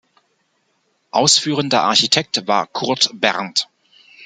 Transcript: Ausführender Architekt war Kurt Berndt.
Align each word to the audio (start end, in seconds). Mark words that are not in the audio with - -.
Ausführender 1.11 1.83
Architekt 1.83 2.47
war 2.47 2.65
Kurt 2.65 3.11
Berndt. 3.13 3.69